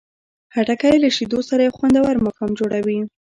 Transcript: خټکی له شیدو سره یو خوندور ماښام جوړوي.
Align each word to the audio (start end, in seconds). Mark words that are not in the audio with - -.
خټکی 0.53 0.95
له 1.03 1.09
شیدو 1.15 1.39
سره 1.49 1.61
یو 1.63 1.75
خوندور 1.77 2.15
ماښام 2.25 2.51
جوړوي. 2.59 2.99